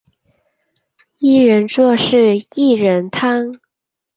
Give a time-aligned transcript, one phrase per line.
[1.19, 3.59] 一人做事薏仁湯